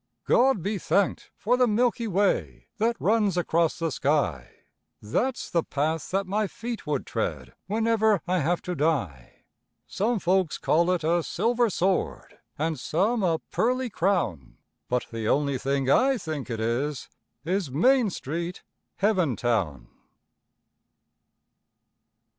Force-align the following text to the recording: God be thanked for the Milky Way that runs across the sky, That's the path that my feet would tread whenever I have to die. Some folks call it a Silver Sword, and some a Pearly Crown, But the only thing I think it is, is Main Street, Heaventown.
God 0.25 0.63
be 0.63 0.79
thanked 0.79 1.29
for 1.37 1.57
the 1.57 1.67
Milky 1.67 2.07
Way 2.07 2.69
that 2.79 2.99
runs 2.99 3.37
across 3.37 3.77
the 3.77 3.91
sky, 3.91 4.63
That's 4.99 5.47
the 5.51 5.61
path 5.61 6.09
that 6.09 6.25
my 6.25 6.47
feet 6.47 6.87
would 6.87 7.05
tread 7.05 7.53
whenever 7.67 8.19
I 8.27 8.39
have 8.39 8.63
to 8.63 8.73
die. 8.73 9.43
Some 9.85 10.17
folks 10.17 10.57
call 10.57 10.89
it 10.89 11.03
a 11.03 11.21
Silver 11.21 11.69
Sword, 11.69 12.39
and 12.57 12.79
some 12.79 13.21
a 13.21 13.37
Pearly 13.51 13.91
Crown, 13.91 14.57
But 14.89 15.05
the 15.11 15.29
only 15.29 15.59
thing 15.59 15.87
I 15.87 16.17
think 16.17 16.49
it 16.49 16.59
is, 16.59 17.07
is 17.45 17.69
Main 17.69 18.09
Street, 18.09 18.63
Heaventown. 19.03 19.85